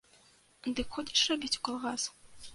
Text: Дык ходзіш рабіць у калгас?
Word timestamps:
Дык 0.79 0.87
ходзіш 0.97 1.21
рабіць 1.33 1.53
у 1.61 1.63
калгас? 1.69 2.09